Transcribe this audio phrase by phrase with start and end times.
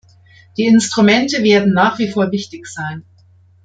[0.57, 3.03] Die Instrumente werden nach wie vor wichtig sein.